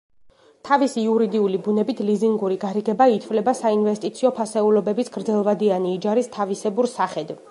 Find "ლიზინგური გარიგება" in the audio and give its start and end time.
2.07-3.07